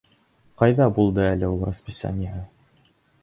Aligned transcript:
Ҡайҙа 0.61 0.87
булды 0.95 1.21
әле 1.25 1.49
ул 1.57 1.61
расписаниеһы? 1.71 2.43